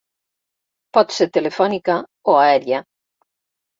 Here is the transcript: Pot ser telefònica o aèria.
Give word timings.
Pot 0.97 1.13
ser 1.17 1.27
telefònica 1.37 1.99
o 2.35 2.39
aèria. 2.47 2.85